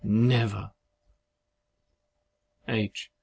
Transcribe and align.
NEVER. 0.03 0.71
H. 2.67 3.11